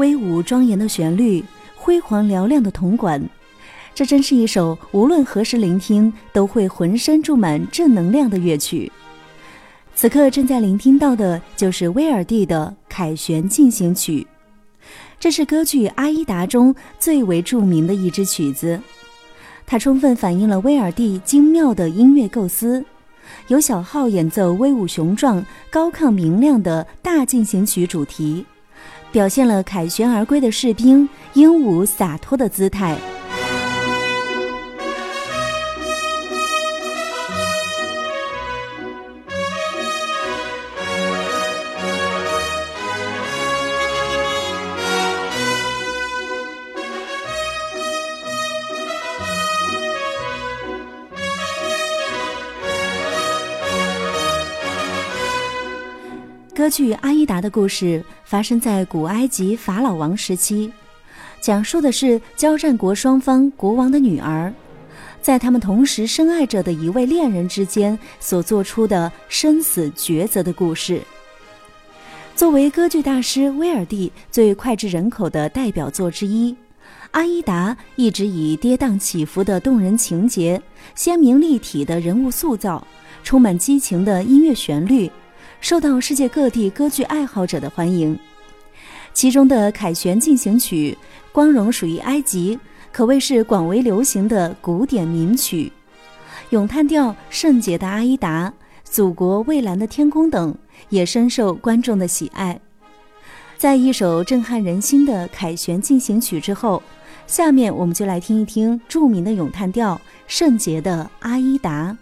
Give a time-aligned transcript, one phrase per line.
[0.00, 1.44] 威武庄严的旋律，
[1.76, 3.22] 辉煌嘹亮的铜管，
[3.94, 8.90] 这真是一首无论何时聆听都会浑身注满正能量的乐曲。
[9.94, 14.26] 此刻正在聆听到的就是威尔第的《凯旋进行曲》，
[15.18, 18.80] 这是歌剧《阿依达》中最为著名的一支曲子，
[19.66, 22.82] 它充分反映了威尔第精妙的音乐构思。
[23.48, 28.46] 由小号演奏威武雄壮、高亢明亮的大进行曲主题，
[29.12, 32.96] 表现了凯旋而归的士兵英武洒脱的姿态。
[56.60, 60.70] 歌剧《阿依达》的故事发生在古埃及法老王时期，
[61.40, 64.52] 讲述的是交战国双方国王的女儿，
[65.22, 71.00] 在他们同时深爱着的一位恋人之间所做出的生死抉择的故事。
[72.36, 76.52] 作为歌剧大师威尔第最脍炙人口的代表作之一，
[77.12, 80.60] 《阿依达》一直以跌宕起伏的动人情节、
[80.94, 82.86] 鲜明立体的人物塑造、
[83.24, 85.10] 充满激情的音乐旋律。
[85.60, 88.18] 受到世界各地歌剧爱好者的欢迎，
[89.12, 90.96] 其中的《凯旋进行曲》
[91.32, 92.58] 光荣属于埃及，
[92.90, 95.70] 可谓是广为流行的古典名曲。
[96.50, 98.48] 咏叹调《圣洁的阿依达》
[98.84, 100.52] 《祖国蔚蓝的天空》等
[100.88, 102.58] 也深受观众的喜爱。
[103.56, 106.82] 在一首震撼人心的《凯旋进行曲》之后，
[107.26, 109.94] 下面我们就来听一听著名的咏叹调
[110.26, 111.92] 《圣洁的阿依达》。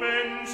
[0.00, 0.46] ben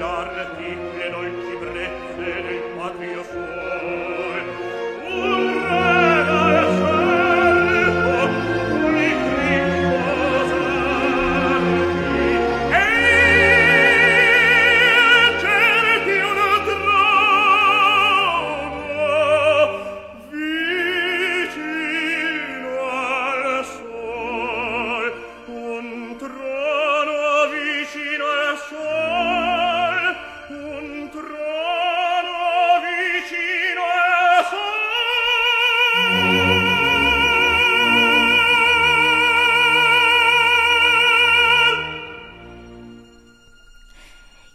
[0.00, 0.89] guidar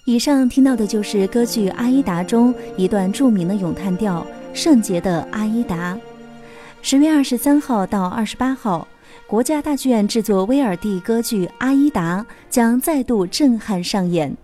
[0.06, 4.24] 以上听到的就是歌剧《阿依达》中一段著名的咏叹调
[4.56, 5.96] 《圣洁的阿依达》。
[6.84, 8.88] 十月二十三号到二十八号，
[9.26, 14.38] 国家大剧院制作威尔第歌剧《阿依达》将再度震撼上演。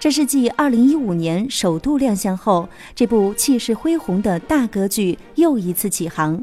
[0.00, 6.42] 这是继二零一五年首度亮相后，这部气势恢宏的大歌剧又一次起航。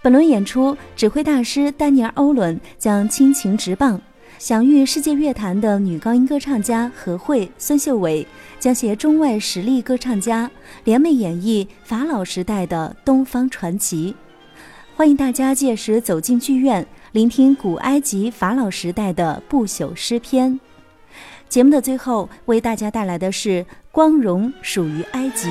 [0.00, 4.00] 本轮演出，指挥大师丹尼尔·欧伦将倾情执棒。
[4.42, 8.26] 享誉世界乐坛的女高音歌唱家何慧、孙秀伟
[8.58, 10.50] 将携中外实力歌唱家
[10.82, 14.16] 联袂演绎法老时代的东方传奇。
[14.96, 20.58] 欢迎大家届时走进剧院，聆听古埃及法老时代的不朽诗篇。
[21.48, 25.48] 节目的最后，为大家带来的是《光荣属于埃及》。